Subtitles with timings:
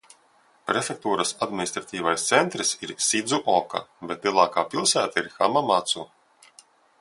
[0.69, 6.09] Prefektūras administratīvais centrs ir Sidzuoka, bet lielākā pilsēta ir Hamamacu.